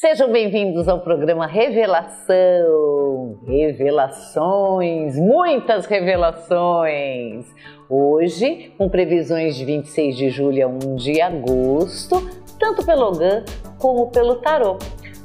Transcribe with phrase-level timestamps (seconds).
[0.00, 3.38] Sejam bem-vindos ao programa Revelação.
[3.46, 7.44] Revelações, muitas revelações.
[7.86, 12.16] Hoje, com previsões de 26 de julho a 1 de agosto,
[12.58, 13.44] tanto pelo Ogã
[13.78, 14.78] como pelo Tarô.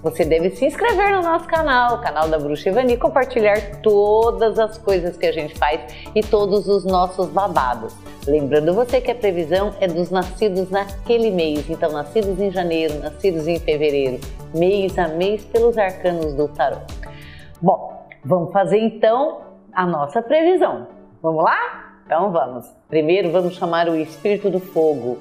[0.05, 4.77] Você deve se inscrever no nosso canal, o canal da Bruxa Ivani, compartilhar todas as
[4.77, 5.81] coisas que a gente faz
[6.13, 7.91] e todos os nossos babados.
[8.27, 13.47] Lembrando você que a previsão é dos nascidos naquele mês, então nascidos em janeiro, nascidos
[13.47, 14.19] em fevereiro,
[14.53, 16.85] mês a mês pelos arcanos do tarot.
[17.59, 19.41] Bom, vamos fazer então
[19.73, 20.85] a nossa previsão.
[21.19, 21.57] Vamos lá?
[22.05, 22.71] Então vamos.
[22.87, 25.17] Primeiro vamos chamar o espírito do fogo,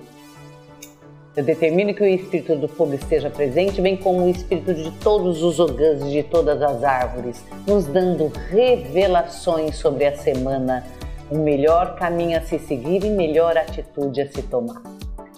[1.36, 5.42] eu determino que o espírito do fogo esteja presente, bem como o espírito de todos
[5.42, 10.84] os ogãs de todas as árvores, nos dando revelações sobre a semana,
[11.30, 14.80] o melhor caminho a se seguir e melhor atitude a se tomar.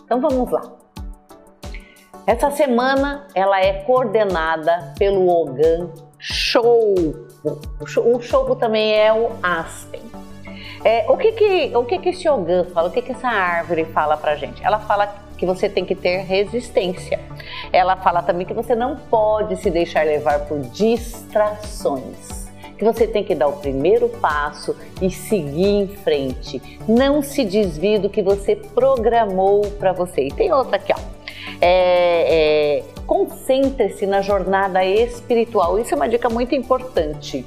[0.04, 0.70] Então vamos lá.
[2.26, 6.94] Essa semana ela é coordenada pelo Ogã Show.
[7.80, 10.02] O Show também é o Aspen.
[10.86, 12.88] É, o que que, o que que esse Ogã fala?
[12.88, 14.64] O que que essa árvore fala pra gente?
[14.64, 17.18] Ela fala que você tem que ter resistência.
[17.72, 22.46] Ela fala também que você não pode se deixar levar por distrações.
[22.78, 26.62] Que você tem que dar o primeiro passo e seguir em frente.
[26.86, 30.28] Não se desvie do que você programou para você.
[30.28, 31.00] E tem outra aqui, ó.
[31.60, 35.80] É, é, Concentre-se na jornada espiritual.
[35.80, 37.44] Isso é uma dica muito importante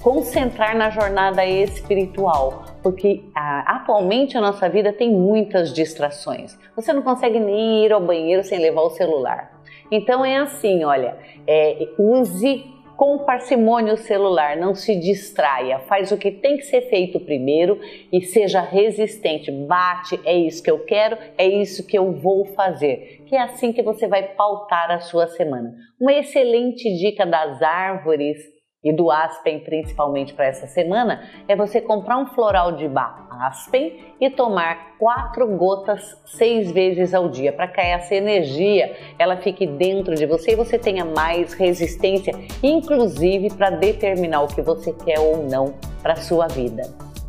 [0.00, 6.58] concentrar na jornada espiritual, porque ah, atualmente a nossa vida tem muitas distrações.
[6.76, 9.60] Você não consegue nem ir ao banheiro sem levar o celular.
[9.90, 12.64] Então é assim, olha, é, use
[13.00, 17.80] com parcimônia o celular, não se distraia, faz o que tem que ser feito primeiro
[18.12, 19.50] e seja resistente.
[19.50, 23.22] Bate, é isso que eu quero, é isso que eu vou fazer.
[23.24, 25.74] Que é assim que você vai pautar a sua semana.
[25.98, 28.36] Uma excelente dica das árvores
[28.82, 34.14] e do Aspen principalmente para essa semana é você comprar um floral de bar Aspen
[34.20, 40.14] e tomar quatro gotas seis vezes ao dia para que essa energia ela fique dentro
[40.14, 45.42] de você e você tenha mais resistência, inclusive para determinar o que você quer ou
[45.48, 46.82] não para sua vida.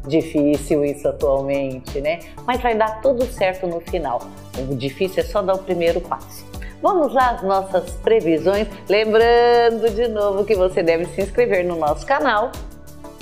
[0.05, 2.19] Difícil isso atualmente, né?
[2.45, 4.19] Mas vai dar tudo certo no final.
[4.57, 6.50] O difícil é só dar o primeiro passo.
[6.81, 8.67] Vamos lá às nossas previsões.
[8.89, 12.51] Lembrando de novo que você deve se inscrever no nosso canal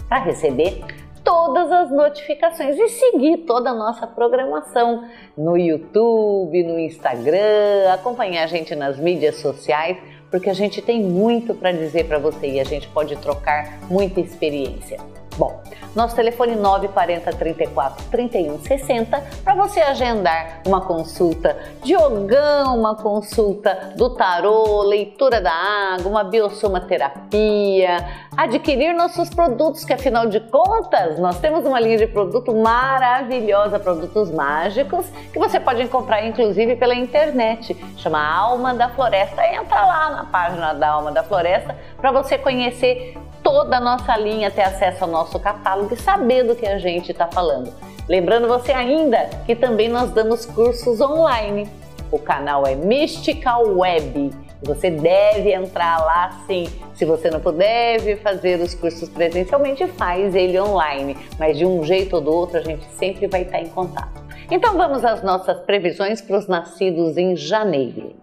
[0.08, 0.81] para receber
[1.24, 5.03] todas as notificações e seguir toda a nossa programação
[5.38, 9.97] no YouTube, no Instagram, acompanhar a gente nas mídias sociais,
[10.31, 14.22] porque a gente tem muito para dizer para você e a gente pode trocar muita
[14.22, 14.97] experiência.
[15.40, 15.64] Bom,
[15.96, 23.94] nosso telefone 940 34 31 60 para você agendar uma consulta de ogão, uma consulta
[23.96, 31.38] do tarô, leitura da água, uma biosomaterapia, adquirir nossos produtos, que afinal de contas nós
[31.40, 37.76] temos uma linha de produto maravilhosa, produtos mágicos, que você pode comprar inclusive pela internet,
[37.98, 39.46] chama Alma da Floresta.
[39.46, 44.50] Entra lá na página da Alma da Floresta para você conhecer toda a nossa linha,
[44.50, 47.74] ter acesso ao nosso catálogo e saber do que a gente está falando.
[48.08, 51.70] Lembrando você ainda que também nós damos cursos online.
[52.10, 54.49] O canal é Mystical Web.
[54.64, 56.68] Você deve entrar lá sim.
[56.94, 61.16] Se você não puder fazer os cursos presencialmente, faz ele online.
[61.38, 64.22] Mas de um jeito ou do outro, a gente sempre vai estar em contato.
[64.52, 68.16] Então vamos às nossas previsões para os nascidos em janeiro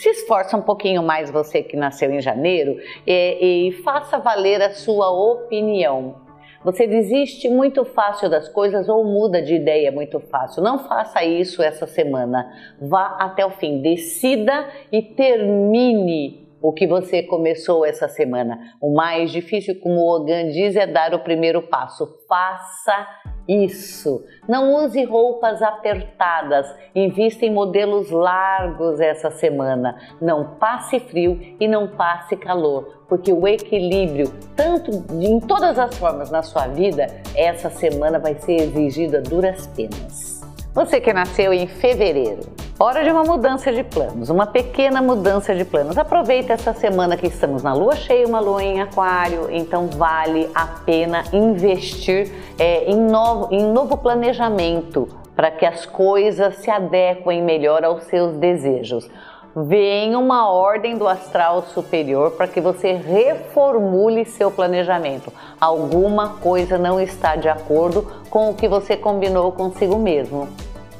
[0.00, 4.72] se esforça um pouquinho mais você que nasceu em janeiro e, e faça valer a
[4.72, 6.29] sua opinião.
[6.62, 10.62] Você desiste muito fácil das coisas ou muda de ideia muito fácil.
[10.62, 12.52] Não faça isso essa semana.
[12.78, 18.58] Vá até o fim, decida e termine o que você começou essa semana.
[18.80, 22.06] O mais difícil, como o Ogan diz, é dar o primeiro passo.
[22.28, 23.06] Faça
[23.48, 24.24] isso.
[24.48, 26.66] Não use roupas apertadas.
[26.94, 29.96] Invista em modelos largos essa semana.
[30.20, 34.90] Não passe frio e não passe calor, porque o equilíbrio, tanto
[35.20, 40.40] em todas as formas na sua vida, essa semana vai ser exigido a duras penas.
[40.72, 42.42] Você que nasceu em fevereiro,
[42.82, 45.98] hora de uma mudança de planos, uma pequena mudança de planos.
[45.98, 50.66] Aproveita essa semana que estamos na lua cheia, uma lua em aquário, então vale a
[50.66, 55.06] pena investir é, em, novo, em novo planejamento
[55.36, 59.08] para que as coisas se adequem melhor aos seus desejos
[59.54, 65.32] vem uma ordem do astral superior para que você reformule seu planejamento.
[65.60, 70.48] Alguma coisa não está de acordo com o que você combinou consigo mesmo.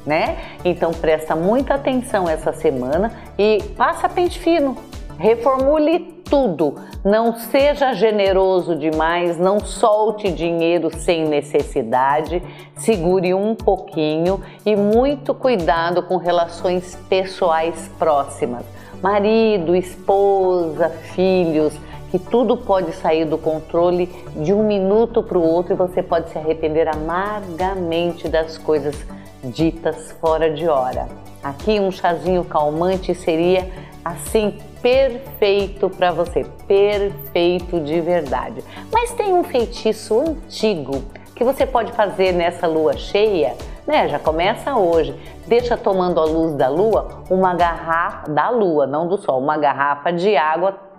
[0.05, 0.37] Né?
[0.65, 4.75] Então presta muita atenção essa semana e passa pente fino.
[5.19, 6.75] reformule tudo.
[7.03, 12.41] Não seja generoso demais, não solte dinheiro sem necessidade,
[12.77, 18.63] segure um pouquinho e muito cuidado com relações pessoais próximas.
[19.03, 21.73] Marido, esposa, filhos,
[22.11, 24.07] que tudo pode sair do controle
[24.37, 28.95] de um minuto para o outro e você pode se arrepender amargamente das coisas
[29.43, 31.07] ditas fora de hora.
[31.43, 33.67] Aqui um chazinho calmante seria
[34.03, 38.63] assim perfeito para você, perfeito de verdade.
[38.91, 41.03] Mas tem um feitiço antigo
[41.35, 43.55] que você pode fazer nessa lua cheia,
[43.87, 44.07] né?
[44.07, 45.15] Já começa hoje.
[45.47, 50.11] Deixa tomando a luz da lua uma garrafa da lua, não do sol, uma garrafa
[50.11, 50.90] de água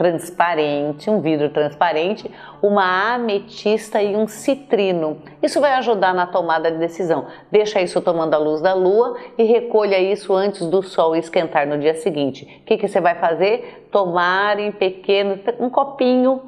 [0.00, 2.30] transparente, um vidro transparente,
[2.62, 5.20] uma ametista e um citrino.
[5.42, 7.26] Isso vai ajudar na tomada de decisão.
[7.52, 11.76] Deixa isso tomando a luz da lua e recolha isso antes do sol esquentar no
[11.76, 12.62] dia seguinte.
[12.62, 13.88] O que, que você vai fazer?
[13.92, 16.40] Tomar em pequeno, um copinho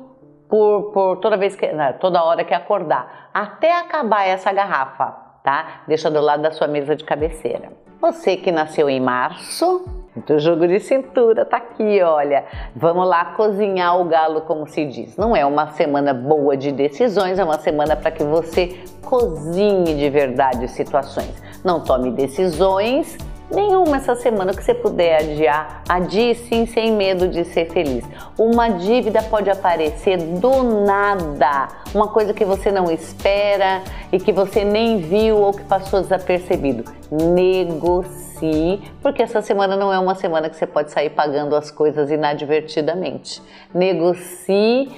[0.48, 5.83] por, por toda vez que, não, toda hora que acordar, até acabar essa garrafa, tá?
[5.87, 7.73] Deixa do lado da sua mesa de cabeceira.
[8.00, 9.85] Você que nasceu em março,
[10.15, 12.44] então, jogo de cintura tá aqui, olha.
[12.77, 15.17] Vamos lá cozinhar o galo, como se diz.
[15.17, 20.11] Não é uma semana boa de decisões, é uma semana para que você cozinhe de
[20.11, 21.43] verdade situações.
[21.65, 23.17] Não tome decisões
[23.54, 28.04] nenhuma essa semana que você puder adiar, adie sim sem medo de ser feliz.
[28.38, 34.64] Uma dívida pode aparecer do nada, uma coisa que você não espera e que você
[34.64, 36.84] nem viu ou que passou desapercebido.
[37.10, 42.10] Negocie, porque essa semana não é uma semana que você pode sair pagando as coisas
[42.10, 43.43] inadvertidamente.
[43.75, 44.90] Negocie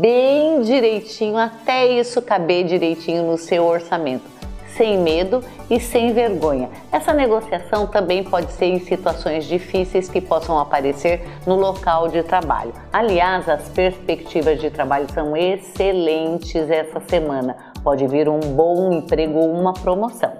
[0.00, 4.37] bem direitinho até isso caber direitinho no seu orçamento
[4.78, 6.70] sem medo e sem vergonha.
[6.90, 12.72] Essa negociação também pode ser em situações difíceis que possam aparecer no local de trabalho.
[12.92, 17.56] Aliás, as perspectivas de trabalho são excelentes essa semana.
[17.82, 20.32] Pode vir um bom emprego ou uma promoção.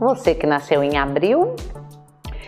[0.00, 1.54] Você que nasceu em abril,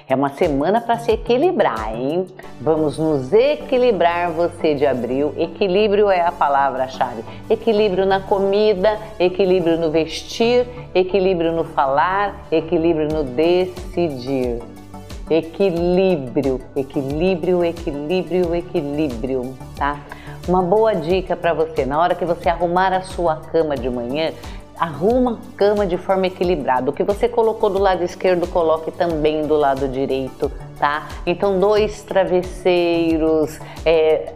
[0.08, 2.26] é uma semana para se equilibrar, hein?
[2.61, 5.35] Vamos nos equilibrar você de abril.
[5.37, 7.25] Equilíbrio é a palavra-chave.
[7.50, 10.64] Equilíbrio na comida, equilíbrio no vestir,
[10.94, 14.62] equilíbrio no falar, equilíbrio no decidir.
[15.29, 19.99] Equilíbrio, equilíbrio, equilíbrio, equilíbrio, tá?
[20.47, 24.31] Uma boa dica para você, na hora que você arrumar a sua cama de manhã,
[24.78, 26.90] Arruma a cama de forma equilibrada.
[26.90, 31.08] O que você colocou do lado esquerdo, coloque também do lado direito, tá?
[31.26, 34.34] Então, dois travesseiros, é,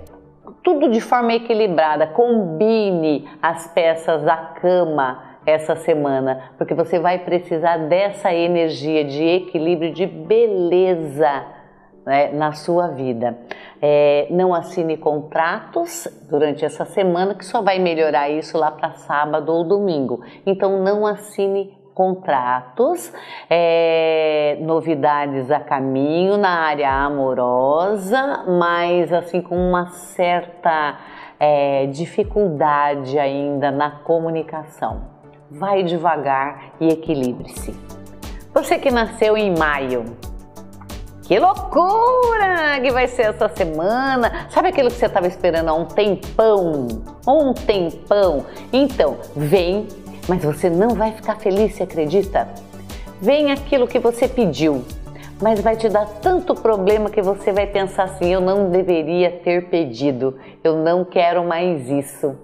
[0.63, 2.07] tudo de forma equilibrada.
[2.07, 9.93] Combine as peças da cama essa semana, porque você vai precisar dessa energia de equilíbrio,
[9.93, 11.60] de beleza
[12.05, 13.39] né, na sua vida.
[13.81, 19.53] É, não assine contratos durante essa semana, que só vai melhorar isso lá para sábado
[19.53, 20.23] ou domingo.
[20.45, 23.13] Então, não assine contratos,
[23.49, 30.99] é, novidades a caminho na área amorosa, mas assim com uma certa
[31.39, 35.03] é, dificuldade ainda na comunicação.
[35.51, 37.75] Vai devagar e equilibre-se.
[38.55, 40.05] Você que nasceu em maio,
[41.31, 44.49] que loucura que vai ser essa semana!
[44.51, 46.89] Sabe aquilo que você estava esperando há um tempão?
[47.25, 48.45] Um tempão?
[48.73, 49.87] Então, vem,
[50.29, 52.49] mas você não vai ficar feliz, se acredita?
[53.21, 54.85] Vem aquilo que você pediu,
[55.41, 59.69] mas vai te dar tanto problema que você vai pensar assim: eu não deveria ter
[59.69, 62.37] pedido, eu não quero mais isso.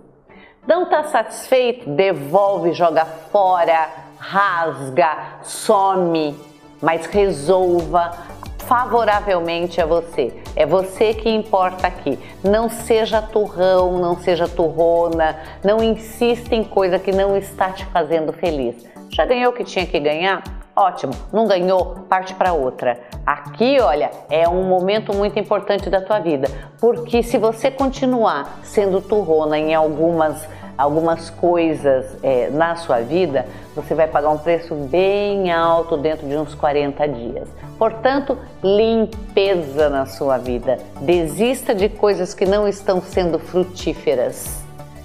[0.64, 1.90] Não está satisfeito?
[1.90, 6.36] Devolve, joga fora, rasga, some,
[6.80, 8.12] mas resolva
[8.66, 10.32] favoravelmente a você.
[10.54, 12.18] É você que importa aqui.
[12.42, 18.32] Não seja turrão, não seja turrona, não insista em coisa que não está te fazendo
[18.32, 18.84] feliz.
[19.10, 20.42] Já ganhou o que tinha que ganhar?
[20.74, 23.00] Ótimo, não ganhou, parte para outra.
[23.24, 29.00] Aqui, olha, é um momento muito importante da tua vida, porque se você continuar sendo
[29.00, 30.46] turrona em algumas
[30.76, 36.36] algumas coisas é, na sua vida, você vai pagar um preço bem alto dentro de
[36.36, 37.48] uns 40 dias.
[37.78, 40.78] Portanto, limpeza na sua vida.
[41.00, 44.64] Desista de coisas que não estão sendo frutíferas.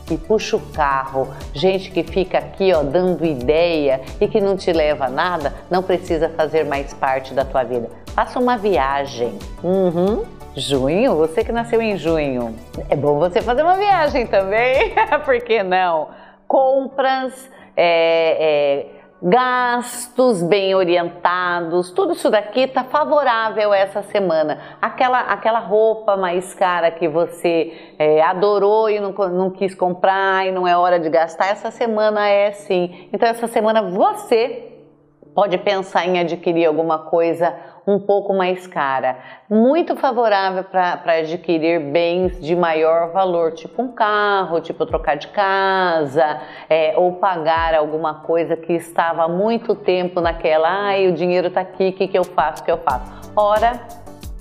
[0.09, 1.29] E puxa o carro.
[1.53, 5.81] Gente que fica aqui ó, dando ideia e que não te leva a nada, não
[5.81, 7.89] precisa fazer mais parte da tua vida.
[8.07, 9.37] Faça uma viagem.
[9.63, 10.23] Uhum.
[10.55, 11.15] Junho?
[11.15, 12.55] Você que nasceu em junho.
[12.89, 14.93] É bom você fazer uma viagem também,
[15.23, 16.09] por que não?
[16.45, 18.85] Compras, é, é,
[19.21, 24.59] gastos bem orientados, tudo isso daqui está favorável essa semana.
[24.81, 30.51] Aquela, aquela roupa mais cara que você é, adorou e não, não quis comprar e
[30.51, 33.07] não é hora de gastar, essa semana é sim.
[33.13, 34.70] Então, essa semana você
[35.33, 37.55] pode pensar em adquirir alguma coisa
[37.87, 39.17] um pouco mais cara.
[39.49, 46.41] Muito favorável para adquirir bens de maior valor, tipo um carro, tipo trocar de casa,
[46.69, 51.61] é, ou pagar alguma coisa que estava há muito tempo naquela, ai, o dinheiro está
[51.61, 53.31] aqui, o que, que eu faço, o que eu faço?
[53.35, 53.79] Hora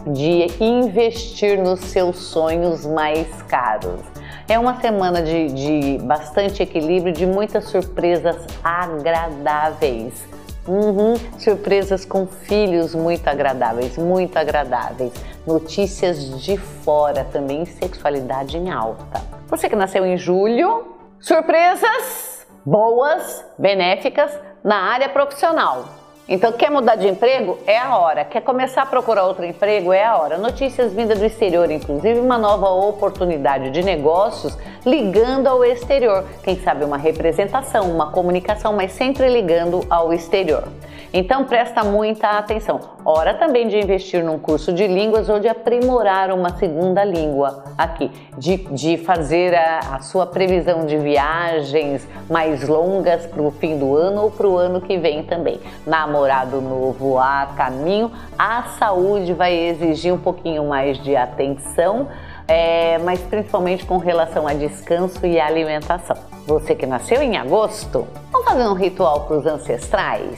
[0.06, 4.00] de investir nos seus sonhos mais caros.
[4.48, 10.39] É uma semana de, de bastante equilíbrio, de muitas surpresas agradáveis.
[10.70, 15.12] Uhum, surpresas com filhos muito agradáveis, muito agradáveis.
[15.44, 19.20] Notícias de fora também, sexualidade em alta.
[19.48, 24.30] Você que nasceu em julho, surpresas boas, benéficas
[24.62, 25.86] na área profissional.
[26.28, 27.58] Então, quer mudar de emprego?
[27.66, 28.24] É a hora.
[28.24, 29.92] Quer começar a procurar outro emprego?
[29.92, 30.38] É a hora.
[30.38, 36.24] Notícias vindas do exterior, inclusive uma nova oportunidade de negócios ligando ao exterior.
[36.42, 40.68] Quem sabe uma representação, uma comunicação, mas sempre ligando ao exterior.
[41.12, 42.80] Então presta muita atenção.
[43.04, 48.12] Hora também de investir num curso de línguas ou de aprimorar uma segunda língua aqui,
[48.38, 53.96] de, de fazer a, a sua previsão de viagens mais longas para o fim do
[53.96, 55.58] ano ou para o ano que vem também.
[55.84, 62.06] Namorado novo a caminho, a saúde vai exigir um pouquinho mais de atenção.
[62.50, 66.16] É, mas principalmente com relação a descanso e alimentação.
[66.48, 70.36] Você que nasceu em agosto, vamos fazer um ritual para os ancestrais?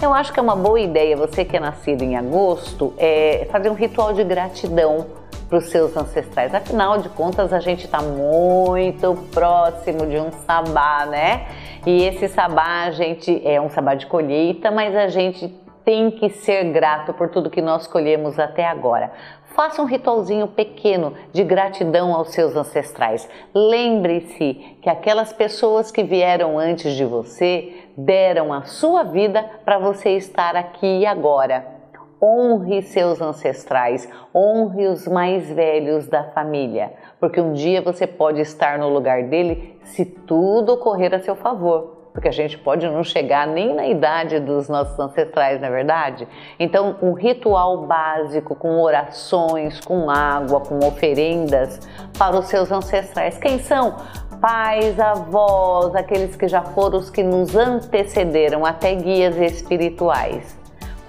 [0.00, 3.68] Eu acho que é uma boa ideia, você que é nascido em agosto, é fazer
[3.68, 5.06] um ritual de gratidão
[5.48, 6.54] para os seus ancestrais.
[6.54, 11.48] Afinal de contas, a gente está muito próximo de um sabá, né?
[11.84, 15.52] E esse sabá, a gente é um sabá de colheita, mas a gente
[15.84, 19.12] tem que ser grato por tudo que nós colhemos até agora.
[19.54, 23.28] Faça um ritualzinho pequeno de gratidão aos seus ancestrais.
[23.54, 30.16] Lembre-se que aquelas pessoas que vieram antes de você deram a sua vida para você
[30.16, 31.72] estar aqui e agora.
[32.20, 38.78] Honre seus ancestrais, honre os mais velhos da família, porque um dia você pode estar
[38.78, 43.44] no lugar dele se tudo correr a seu favor porque a gente pode não chegar
[43.44, 46.28] nem na idade dos nossos ancestrais, não é verdade?
[46.60, 51.80] Então, um ritual básico com orações, com água, com oferendas
[52.16, 53.36] para os seus ancestrais.
[53.38, 53.96] Quem são?
[54.40, 60.56] Pais, avós, aqueles que já foram os que nos antecederam, até guias espirituais.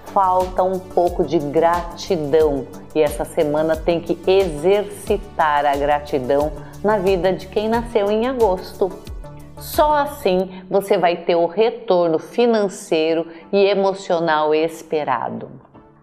[0.06, 6.50] Falta um pouco de gratidão e essa semana tem que exercitar a gratidão
[6.82, 9.05] na vida de quem nasceu em agosto.
[9.58, 15.48] Só assim você vai ter o retorno financeiro e emocional esperado.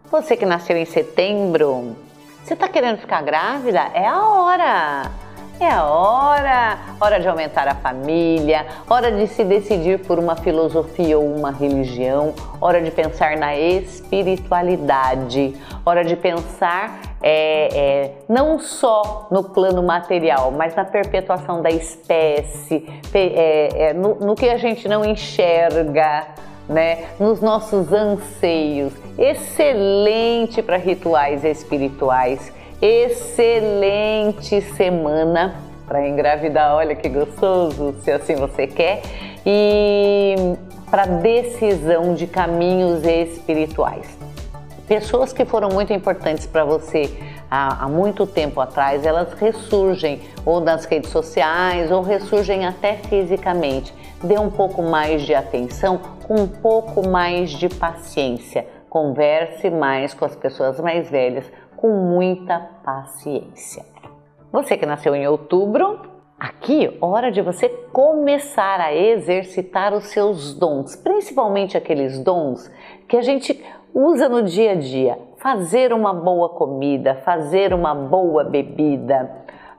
[0.10, 1.96] Você que nasceu em setembro,
[2.44, 3.80] você está querendo ficar grávida?
[3.94, 5.12] É a hora!
[5.60, 11.18] É a hora, hora de aumentar a família, hora de se decidir por uma filosofia
[11.18, 15.56] ou uma religião, hora de pensar na espiritualidade,
[15.86, 22.86] hora de pensar é, é, não só no plano material, mas na perpetuação da espécie,
[23.14, 26.28] é, é, no, no que a gente não enxerga,
[26.68, 28.94] né, nos nossos anseios.
[29.18, 32.52] Excelente para rituais espirituais
[32.84, 35.56] excelente semana
[35.88, 39.02] para engravidar, olha que gostoso, se assim você quer,
[39.46, 40.36] e
[40.92, 44.06] para decisão de caminhos espirituais.
[44.94, 47.10] Pessoas que foram muito importantes para você
[47.50, 53.92] há, há, muito tempo atrás, elas ressurgem ou nas redes sociais ou ressurgem até fisicamente.
[54.24, 58.68] Dê um pouco mais de atenção, com um pouco mais de paciência.
[58.88, 63.84] Converse mais com as pessoas mais velhas, com muita paciência.
[64.52, 66.02] Você que nasceu em outubro,
[66.40, 72.70] aqui hora de você começar a exercitar os seus dons, principalmente aqueles dons
[73.08, 73.60] que a gente
[73.94, 75.20] usa no dia a dia.
[75.38, 79.30] Fazer uma boa comida, fazer uma boa bebida,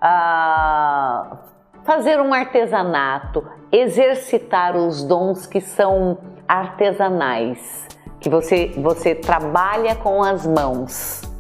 [0.00, 1.38] ah,
[1.85, 7.88] fazer um artesanato, exercitar os dons que são artesanais,
[8.21, 11.34] que você, você trabalha com as mãos.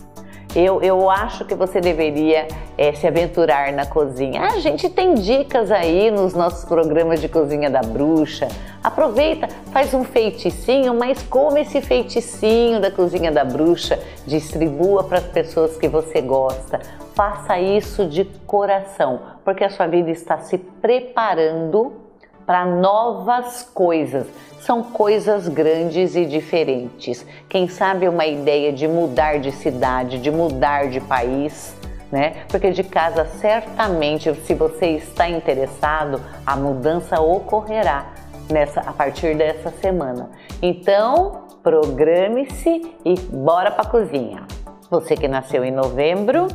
[0.54, 2.46] Eu, eu acho que você deveria
[2.78, 4.42] é, se aventurar na cozinha.
[4.42, 8.46] A gente tem dicas aí nos nossos programas de cozinha da bruxa.
[8.82, 15.26] Aproveita, faz um feiticinho, mas como esse feiticinho da cozinha da bruxa, distribua para as
[15.26, 16.80] pessoas que você gosta.
[17.14, 22.03] Faça isso de coração, porque a sua vida está se preparando
[22.46, 24.26] para novas coisas.
[24.60, 27.24] São coisas grandes e diferentes.
[27.48, 31.76] Quem sabe uma ideia de mudar de cidade, de mudar de país,
[32.10, 32.44] né?
[32.48, 38.06] Porque de casa certamente, se você está interessado, a mudança ocorrerá
[38.50, 40.30] nessa a partir dessa semana.
[40.62, 44.46] Então, programe-se e bora para a cozinha.
[44.90, 46.46] Você que nasceu em novembro,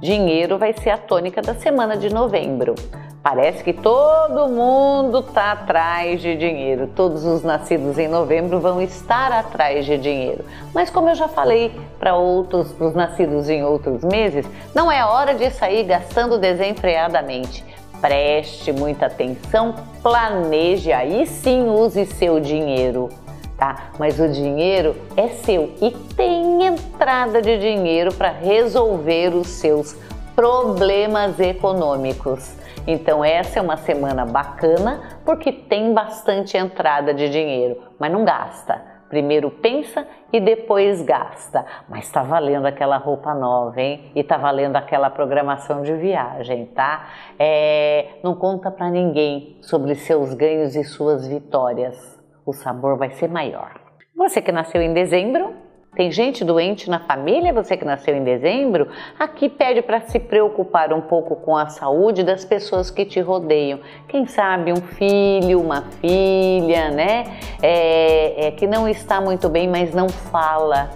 [0.00, 2.74] dinheiro vai ser a tônica da semana de novembro.
[3.22, 6.88] Parece que todo mundo está atrás de dinheiro.
[6.94, 10.44] Todos os nascidos em novembro vão estar atrás de dinheiro.
[10.72, 15.04] Mas como eu já falei para outros, para os nascidos em outros meses, não é
[15.04, 17.64] hora de sair gastando desenfreadamente.
[18.00, 23.08] Preste muita atenção, planeje, aí sim use seu dinheiro.
[23.58, 23.90] Tá?
[23.98, 29.94] Mas o dinheiro é seu e tem entrada de dinheiro para resolver os seus
[30.36, 32.56] problemas econômicos.
[32.86, 38.80] Então essa é uma semana bacana porque tem bastante entrada de dinheiro, mas não gasta.
[39.08, 41.64] Primeiro pensa e depois gasta.
[41.88, 44.12] Mas está valendo aquela roupa nova, hein?
[44.14, 47.08] E está valendo aquela programação de viagem, tá?
[47.38, 52.17] É, não conta para ninguém sobre seus ganhos e suas vitórias.
[52.48, 53.78] O sabor vai ser maior.
[54.16, 55.52] Você que nasceu em dezembro,
[55.94, 58.88] tem gente doente na família, você que nasceu em dezembro?
[59.18, 63.80] Aqui pede para se preocupar um pouco com a saúde das pessoas que te rodeiam.
[64.08, 67.24] Quem sabe um filho, uma filha, né?
[67.62, 70.88] É, é, que não está muito bem, mas não fala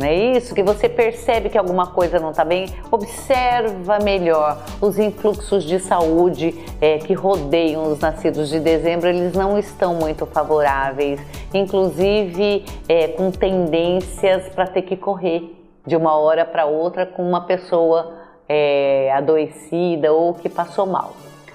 [0.00, 0.54] não é isso?
[0.54, 6.54] Que você percebe que alguma coisa não está bem, observa melhor os influxos de saúde
[6.80, 11.20] é, que rodeiam os nascidos de dezembro, eles não estão muito favoráveis,
[11.52, 15.54] inclusive é, com tendências para ter que correr
[15.86, 18.14] de uma hora para outra com uma pessoa
[18.48, 21.12] é, adoecida ou que passou mal.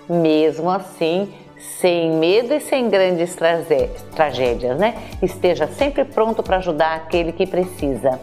[0.08, 1.34] Mesmo assim,
[1.80, 3.36] sem medo e sem grandes
[4.14, 4.94] tragédias, né?
[5.20, 8.20] Esteja sempre pronto para ajudar aquele que precisa.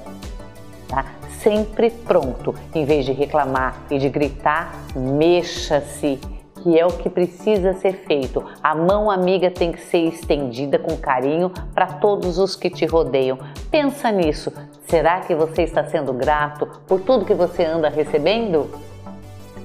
[0.92, 1.06] Tá?
[1.40, 2.54] Sempre pronto.
[2.74, 6.20] Em vez de reclamar e de gritar, mexa-se,
[6.62, 8.44] que é o que precisa ser feito.
[8.62, 13.38] A mão amiga tem que ser estendida com carinho para todos os que te rodeiam.
[13.70, 14.52] Pensa nisso.
[14.86, 18.70] Será que você está sendo grato por tudo que você anda recebendo?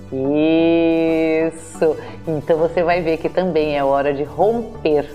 [0.09, 1.97] Isso!
[2.25, 5.13] Então você vai ver que também é hora de romper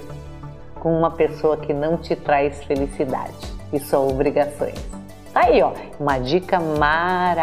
[0.74, 3.32] com uma pessoa que não te traz felicidade
[3.72, 4.91] e só obrigações.
[5.34, 7.42] Aí, ó, uma dica maravilhosa.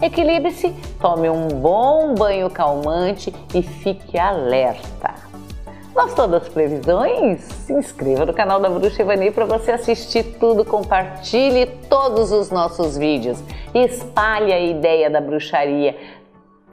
[0.00, 5.14] Equilibre-se, tome um bom banho calmante e fique alerta.
[5.92, 7.40] Gostou das previsões?
[7.40, 12.98] Se inscreva no canal da Bruxa Ivani para você assistir tudo, compartilhe todos os nossos
[12.98, 13.42] vídeos,
[13.74, 15.96] espalhe a ideia da bruxaria,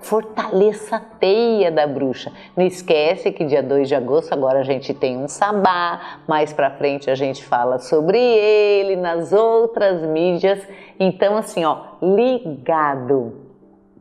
[0.04, 2.32] fortaleça a teia da bruxa.
[2.56, 6.72] Não esquece que dia 2 de agosto agora a gente tem um sabá, mais para
[6.72, 10.60] frente a gente fala sobre ele nas outras mídias.
[11.00, 13.44] Então assim, ó, ligado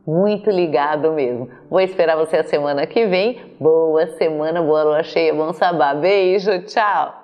[0.05, 1.49] muito ligado mesmo.
[1.69, 3.39] Vou esperar você a semana que vem.
[3.59, 5.93] Boa semana, boa lua cheia, bom sabá.
[5.93, 7.21] Beijo, tchau!